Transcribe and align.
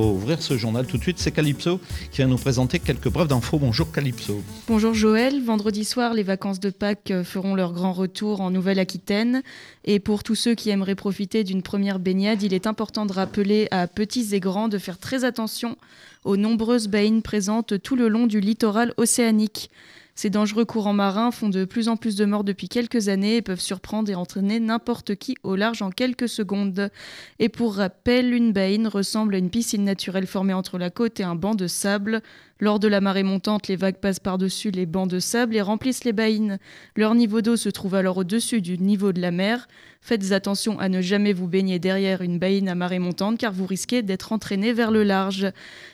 ouvrir 0.00 0.42
ce 0.42 0.56
journal 0.56 0.86
tout 0.86 0.96
de 0.96 1.02
suite, 1.02 1.18
c'est 1.18 1.32
Calypso 1.32 1.80
qui 2.10 2.22
va 2.22 2.26
nous 2.26 2.36
présenter 2.36 2.78
quelques 2.78 3.08
brèves 3.08 3.28
d'infos. 3.28 3.58
Bonjour 3.58 3.90
Calypso. 3.92 4.42
Bonjour 4.68 4.94
Joël. 4.94 5.42
Vendredi 5.42 5.84
soir, 5.84 6.14
les 6.14 6.22
vacances 6.22 6.60
de 6.60 6.70
Pâques 6.70 7.12
feront 7.24 7.54
leur 7.54 7.72
grand 7.72 7.92
retour 7.92 8.40
en 8.40 8.50
Nouvelle-Aquitaine. 8.50 9.42
Et 9.84 9.98
pour 10.00 10.22
tous 10.22 10.34
ceux 10.34 10.54
qui 10.54 10.70
aimeraient 10.70 10.94
profiter 10.94 11.44
d'une 11.44 11.62
première 11.62 11.98
baignade, 11.98 12.42
il 12.42 12.54
est 12.54 12.66
important 12.66 13.06
de 13.06 13.12
rappeler 13.12 13.68
à 13.70 13.86
petits 13.86 14.34
et 14.34 14.40
grands 14.40 14.68
de 14.68 14.78
faire 14.78 14.98
très 14.98 15.24
attention 15.24 15.76
aux 16.24 16.36
nombreuses 16.36 16.88
baïnes 16.88 17.22
présentes 17.22 17.80
tout 17.82 17.96
le 17.96 18.08
long 18.08 18.26
du 18.26 18.40
littoral 18.40 18.92
océanique. 18.96 19.70
Ces 20.16 20.30
dangereux 20.30 20.64
courants 20.64 20.94
marins 20.94 21.30
font 21.30 21.50
de 21.50 21.66
plus 21.66 21.88
en 21.88 21.98
plus 21.98 22.16
de 22.16 22.24
morts 22.24 22.42
depuis 22.42 22.70
quelques 22.70 23.08
années 23.08 23.36
et 23.36 23.42
peuvent 23.42 23.60
surprendre 23.60 24.10
et 24.10 24.14
entraîner 24.14 24.60
n'importe 24.60 25.14
qui 25.14 25.36
au 25.42 25.56
large 25.56 25.82
en 25.82 25.90
quelques 25.90 26.28
secondes. 26.28 26.90
Et 27.38 27.50
pour 27.50 27.76
rappel, 27.76 28.32
une 28.32 28.54
baïne 28.54 28.88
ressemble 28.88 29.34
à 29.34 29.38
une 29.38 29.50
piscine 29.50 29.84
naturelle 29.84 30.26
formée 30.26 30.54
entre 30.54 30.78
la 30.78 30.88
côte 30.88 31.20
et 31.20 31.22
un 31.22 31.34
banc 31.34 31.54
de 31.54 31.66
sable. 31.66 32.22
Lors 32.58 32.80
de 32.80 32.88
la 32.88 33.02
marée 33.02 33.22
montante, 33.22 33.68
les 33.68 33.76
vagues 33.76 33.98
passent 33.98 34.18
par-dessus 34.18 34.70
les 34.70 34.86
bancs 34.86 35.10
de 35.10 35.18
sable 35.18 35.54
et 35.54 35.60
remplissent 35.60 36.04
les 36.04 36.14
baïnes. 36.14 36.58
Leur 36.96 37.14
niveau 37.14 37.42
d'eau 37.42 37.56
se 37.56 37.68
trouve 37.68 37.94
alors 37.94 38.16
au-dessus 38.16 38.62
du 38.62 38.78
niveau 38.78 39.12
de 39.12 39.20
la 39.20 39.30
mer. 39.30 39.68
Faites 40.00 40.32
attention 40.32 40.78
à 40.78 40.88
ne 40.88 41.02
jamais 41.02 41.34
vous 41.34 41.48
baigner 41.48 41.78
derrière 41.78 42.22
une 42.22 42.38
baïne 42.38 42.70
à 42.70 42.74
marée 42.74 42.98
montante 42.98 43.36
car 43.36 43.52
vous 43.52 43.66
risquez 43.66 44.00
d'être 44.00 44.32
entraîné 44.32 44.72
vers 44.72 44.90
le 44.90 45.02
large. 45.02 45.52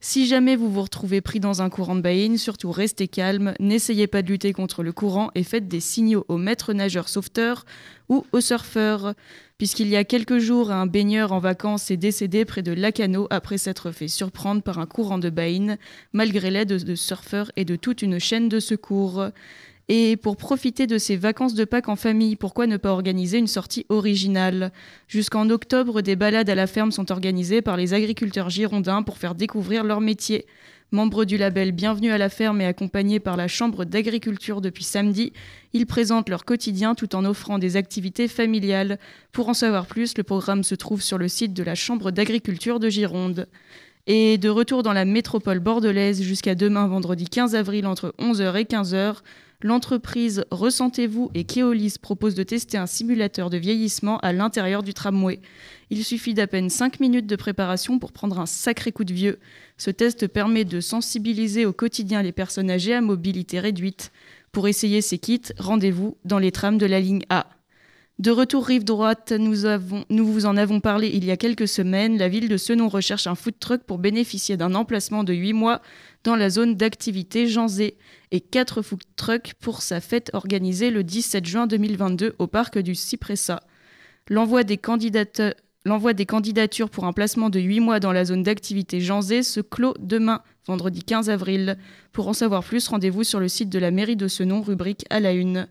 Si 0.00 0.26
jamais 0.26 0.54
vous 0.54 0.70
vous 0.70 0.82
retrouvez 0.82 1.20
pris 1.20 1.40
dans 1.40 1.62
un 1.62 1.70
courant 1.70 1.96
de 1.96 2.02
baïne, 2.02 2.38
surtout 2.38 2.70
restez 2.70 3.08
calme, 3.08 3.54
n'essayez 3.58 4.03
pas 4.06 4.22
de 4.22 4.28
lutter 4.28 4.52
contre 4.52 4.82
le 4.82 4.92
courant 4.92 5.30
et 5.34 5.42
faites 5.42 5.68
des 5.68 5.80
signaux 5.80 6.24
aux 6.28 6.38
maîtres 6.38 6.72
nageurs 6.72 7.08
sauveteurs 7.08 7.64
ou 8.08 8.24
aux 8.32 8.40
surfeurs. 8.40 9.14
Puisqu'il 9.58 9.88
y 9.88 9.96
a 9.96 10.04
quelques 10.04 10.38
jours, 10.38 10.70
un 10.70 10.86
baigneur 10.86 11.32
en 11.32 11.38
vacances 11.38 11.90
est 11.90 11.96
décédé 11.96 12.44
près 12.44 12.62
de 12.62 12.72
Lacano 12.72 13.26
après 13.30 13.58
s'être 13.58 13.92
fait 13.92 14.08
surprendre 14.08 14.62
par 14.62 14.78
un 14.78 14.86
courant 14.86 15.18
de 15.18 15.30
baïne, 15.30 15.78
malgré 16.12 16.50
l'aide 16.50 16.68
de 16.68 16.94
surfeurs 16.94 17.52
et 17.56 17.64
de 17.64 17.76
toute 17.76 18.02
une 18.02 18.18
chaîne 18.18 18.48
de 18.48 18.60
secours. 18.60 19.26
Et 19.88 20.16
pour 20.16 20.36
profiter 20.36 20.86
de 20.86 20.96
ces 20.96 21.16
vacances 21.16 21.54
de 21.54 21.64
Pâques 21.64 21.90
en 21.90 21.96
famille, 21.96 22.36
pourquoi 22.36 22.66
ne 22.66 22.78
pas 22.78 22.90
organiser 22.90 23.38
une 23.38 23.46
sortie 23.46 23.84
originale? 23.90 24.72
Jusqu'en 25.08 25.50
octobre, 25.50 26.00
des 26.00 26.16
balades 26.16 26.48
à 26.48 26.54
la 26.54 26.66
ferme 26.66 26.90
sont 26.90 27.12
organisées 27.12 27.60
par 27.60 27.76
les 27.76 27.92
agriculteurs 27.92 28.48
girondins 28.48 29.02
pour 29.02 29.18
faire 29.18 29.34
découvrir 29.34 29.84
leur 29.84 30.00
métier. 30.00 30.46
Membres 30.94 31.24
du 31.24 31.36
label 31.36 31.72
Bienvenue 31.72 32.12
à 32.12 32.18
la 32.18 32.28
ferme 32.28 32.60
et 32.60 32.66
accompagnés 32.66 33.18
par 33.18 33.36
la 33.36 33.48
Chambre 33.48 33.84
d'agriculture 33.84 34.60
depuis 34.60 34.84
samedi, 34.84 35.32
ils 35.72 35.86
présentent 35.86 36.28
leur 36.28 36.44
quotidien 36.44 36.94
tout 36.94 37.16
en 37.16 37.24
offrant 37.24 37.58
des 37.58 37.74
activités 37.74 38.28
familiales. 38.28 39.00
Pour 39.32 39.48
en 39.48 39.54
savoir 39.54 39.86
plus, 39.86 40.16
le 40.16 40.22
programme 40.22 40.62
se 40.62 40.76
trouve 40.76 41.02
sur 41.02 41.18
le 41.18 41.26
site 41.26 41.52
de 41.52 41.64
la 41.64 41.74
Chambre 41.74 42.12
d'agriculture 42.12 42.78
de 42.78 42.88
Gironde. 42.90 43.48
Et 44.06 44.38
de 44.38 44.48
retour 44.48 44.84
dans 44.84 44.92
la 44.92 45.04
métropole 45.04 45.58
bordelaise 45.58 46.22
jusqu'à 46.22 46.54
demain 46.54 46.86
vendredi 46.86 47.24
15 47.24 47.56
avril 47.56 47.88
entre 47.88 48.14
11h 48.20 48.54
et 48.54 48.62
15h, 48.62 49.16
l'entreprise 49.64 50.44
Ressentez-vous 50.52 51.30
et 51.34 51.44
Keolis 51.44 51.96
propose 52.00 52.36
de 52.36 52.44
tester 52.44 52.78
un 52.78 52.86
simulateur 52.86 53.50
de 53.50 53.56
vieillissement 53.56 54.18
à 54.18 54.32
l'intérieur 54.32 54.84
du 54.84 54.94
tramway. 54.94 55.40
Il 55.90 56.04
suffit 56.04 56.34
d'à 56.34 56.46
peine 56.46 56.68
5 56.68 57.00
minutes 57.00 57.26
de 57.26 57.34
préparation 57.34 57.98
pour 57.98 58.12
prendre 58.12 58.38
un 58.38 58.46
sacré 58.46 58.92
coup 58.92 59.04
de 59.04 59.14
vieux. 59.14 59.40
Ce 59.78 59.90
test 59.90 60.28
permet 60.28 60.64
de 60.64 60.80
sensibiliser 60.80 61.64
au 61.66 61.72
quotidien 61.72 62.22
les 62.22 62.32
personnes 62.32 62.70
âgées 62.70 62.94
à 62.94 63.00
mobilité 63.00 63.58
réduite. 63.58 64.12
Pour 64.52 64.68
essayer 64.68 65.00
ces 65.00 65.18
kits, 65.18 65.40
rendez-vous 65.58 66.16
dans 66.24 66.38
les 66.38 66.52
trams 66.52 66.78
de 66.78 66.86
la 66.86 67.00
ligne 67.00 67.24
A. 67.30 67.48
De 68.20 68.30
retour 68.30 68.64
rive 68.64 68.84
droite, 68.84 69.32
nous, 69.32 70.26
vous 70.26 70.46
en 70.46 70.56
avons 70.56 70.78
parlé 70.78 71.10
il 71.12 71.24
y 71.24 71.32
a 71.32 71.36
quelques 71.36 71.66
semaines. 71.66 72.16
La 72.16 72.28
ville 72.28 72.48
de 72.48 72.56
Senon 72.56 72.88
recherche 72.88 73.26
un 73.26 73.34
food 73.34 73.58
truck 73.58 73.82
pour 73.82 73.98
bénéficier 73.98 74.56
d'un 74.56 74.76
emplacement 74.76 75.24
de 75.24 75.32
8 75.32 75.52
mois 75.52 75.82
dans 76.22 76.36
la 76.36 76.48
zone 76.48 76.76
d'activité 76.76 77.48
Janzé 77.48 77.96
et 78.30 78.40
4 78.40 78.82
food 78.82 79.02
trucks 79.16 79.54
pour 79.58 79.82
sa 79.82 80.00
fête 80.00 80.30
organisée 80.32 80.90
le 80.90 81.02
17 81.02 81.44
juin 81.44 81.66
2022 81.66 82.36
au 82.38 82.46
parc 82.46 82.78
du 82.78 82.94
Cypressa. 82.94 83.64
L'envoi 84.28 84.62
des, 84.62 84.80
des, 86.14 86.26
candidatures 86.26 86.90
pour 86.90 87.04
un 87.06 87.12
placement 87.12 87.50
de 87.50 87.58
8 87.58 87.80
mois 87.80 87.98
dans 87.98 88.12
la 88.12 88.24
zone 88.24 88.44
d'activité 88.44 89.00
Janzé 89.00 89.42
se 89.42 89.60
clôt 89.60 89.94
demain, 89.98 90.40
vendredi 90.68 91.02
15 91.02 91.30
avril. 91.30 91.78
Pour 92.12 92.28
en 92.28 92.32
savoir 92.32 92.62
plus, 92.62 92.86
rendez-vous 92.86 93.24
sur 93.24 93.40
le 93.40 93.48
site 93.48 93.70
de 93.70 93.78
la 93.80 93.90
mairie 93.90 94.14
de 94.14 94.28
Senon, 94.28 94.62
rubrique 94.62 95.04
à 95.10 95.18
la 95.18 95.32
une. 95.32 95.66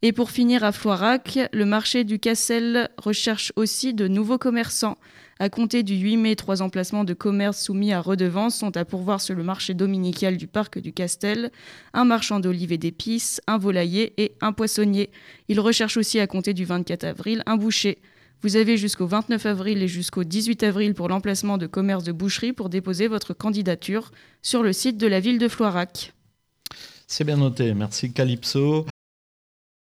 Et 0.00 0.12
pour 0.12 0.30
finir 0.30 0.62
à 0.62 0.70
Floirac, 0.70 1.40
le 1.52 1.64
marché 1.64 2.04
du 2.04 2.20
Cassel 2.20 2.88
recherche 2.98 3.52
aussi 3.56 3.94
de 3.94 4.06
nouveaux 4.06 4.38
commerçants. 4.38 4.96
À 5.40 5.48
compter 5.48 5.82
du 5.82 5.96
8 5.96 6.16
mai, 6.16 6.36
trois 6.36 6.62
emplacements 6.62 7.02
de 7.02 7.14
commerce 7.14 7.60
soumis 7.60 7.92
à 7.92 8.00
redevance 8.00 8.56
sont 8.56 8.76
à 8.76 8.84
pourvoir 8.84 9.20
sur 9.20 9.34
le 9.34 9.42
marché 9.42 9.74
dominical 9.74 10.36
du 10.36 10.46
parc 10.46 10.78
du 10.78 10.92
Castel, 10.92 11.50
un 11.94 12.04
marchand 12.04 12.38
d'olives 12.38 12.72
et 12.72 12.78
d'épices, 12.78 13.40
un 13.48 13.58
volailler 13.58 14.14
et 14.22 14.36
un 14.40 14.52
poissonnier. 14.52 15.10
Ils 15.48 15.58
recherchent 15.58 15.96
aussi 15.96 16.20
à 16.20 16.28
compter 16.28 16.54
du 16.54 16.64
24 16.64 17.02
avril 17.02 17.42
un 17.46 17.56
boucher. 17.56 17.98
Vous 18.42 18.54
avez 18.54 18.76
jusqu'au 18.76 19.08
29 19.08 19.46
avril 19.46 19.82
et 19.82 19.88
jusqu'au 19.88 20.22
18 20.22 20.62
avril 20.62 20.94
pour 20.94 21.08
l'emplacement 21.08 21.58
de 21.58 21.66
commerce 21.66 22.04
de 22.04 22.12
boucherie 22.12 22.52
pour 22.52 22.68
déposer 22.68 23.08
votre 23.08 23.34
candidature 23.34 24.12
sur 24.42 24.62
le 24.62 24.72
site 24.72 24.96
de 24.96 25.08
la 25.08 25.18
ville 25.18 25.38
de 25.38 25.48
Floirac. 25.48 26.12
C'est 27.08 27.24
bien 27.24 27.38
noté, 27.38 27.74
merci 27.74 28.12
Calypso. 28.12 28.86